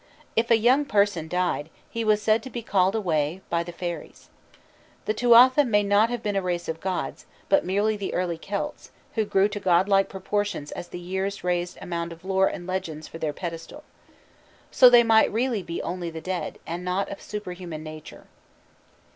[0.35, 4.29] If a young person died, he was said to be called away by the fairies.
[5.05, 8.89] The Tuatha may not have been a race of gods, but merely the early Celts,
[9.13, 13.07] who grew to godlike proportions as the years raised a mound of lore and legends
[13.07, 13.83] for their pedestal.
[14.71, 18.25] So they might really be only the dead, and not of superhuman nature.